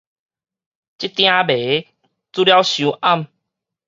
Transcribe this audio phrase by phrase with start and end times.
[0.03, 0.19] 這鼎糜煮了
[2.63, 3.27] 傷泔